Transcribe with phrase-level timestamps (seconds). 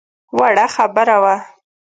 [0.37, 1.35] وړه خبره وه.